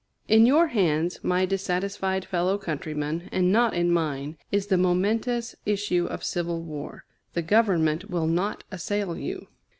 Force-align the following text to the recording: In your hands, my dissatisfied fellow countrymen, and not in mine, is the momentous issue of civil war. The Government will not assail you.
In 0.27 0.47
your 0.47 0.69
hands, 0.69 1.19
my 1.21 1.45
dissatisfied 1.45 2.25
fellow 2.25 2.57
countrymen, 2.57 3.29
and 3.31 3.51
not 3.51 3.75
in 3.75 3.91
mine, 3.91 4.35
is 4.51 4.65
the 4.65 4.75
momentous 4.75 5.55
issue 5.63 6.07
of 6.07 6.23
civil 6.23 6.59
war. 6.63 7.05
The 7.33 7.43
Government 7.43 8.09
will 8.09 8.25
not 8.25 8.63
assail 8.71 9.15
you. 9.15 9.47